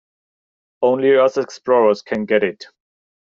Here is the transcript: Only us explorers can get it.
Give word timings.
Only 0.81 1.15
us 1.15 1.37
explorers 1.37 2.01
can 2.01 2.25
get 2.25 2.43
it. 2.43 2.65